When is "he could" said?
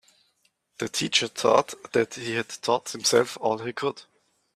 3.59-4.01